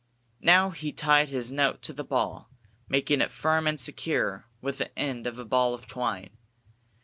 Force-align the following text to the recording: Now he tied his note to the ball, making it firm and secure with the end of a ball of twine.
Now 0.41 0.71
he 0.71 0.91
tied 0.91 1.29
his 1.29 1.51
note 1.51 1.83
to 1.83 1.93
the 1.93 2.03
ball, 2.03 2.49
making 2.89 3.21
it 3.21 3.29
firm 3.31 3.67
and 3.67 3.79
secure 3.79 4.47
with 4.59 4.79
the 4.79 4.97
end 4.97 5.27
of 5.27 5.37
a 5.37 5.45
ball 5.45 5.75
of 5.75 5.85
twine. 5.85 6.31